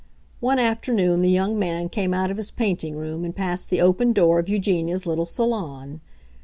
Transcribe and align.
One 0.39 0.57
afternoon 0.57 1.21
the 1.21 1.29
young 1.29 1.59
man 1.59 1.87
came 1.87 2.11
out 2.11 2.31
of 2.31 2.37
his 2.37 2.49
painting 2.49 2.95
room 2.95 3.23
and 3.23 3.35
passed 3.35 3.69
the 3.69 3.81
open 3.81 4.13
door 4.13 4.39
of 4.39 4.49
Eugenia's 4.49 5.05
little 5.05 5.27
salon. 5.27 6.01